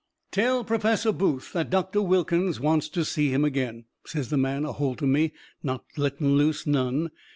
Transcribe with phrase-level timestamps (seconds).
[0.31, 4.71] "Tell Professor Booth that Doctor Wilkins wants to see him again," says the man a
[4.71, 5.31] holt o' me,
[5.61, 7.11] not letting loose none.